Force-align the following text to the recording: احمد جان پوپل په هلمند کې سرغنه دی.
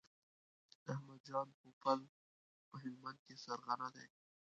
احمد 0.93 1.21
جان 1.27 1.47
پوپل 1.59 1.99
په 2.69 2.75
هلمند 2.83 3.19
کې 3.25 3.35
سرغنه 3.43 3.87
دی. 3.95 4.07